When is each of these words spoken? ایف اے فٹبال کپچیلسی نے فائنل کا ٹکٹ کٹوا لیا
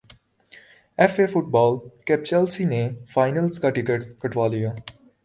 ایف 0.99 1.19
اے 1.19 1.25
فٹبال 1.27 1.77
کپچیلسی 2.07 2.63
نے 2.63 2.81
فائنل 3.13 3.49
کا 3.61 3.69
ٹکٹ 3.69 4.07
کٹوا 4.21 4.47
لیا 4.47 4.71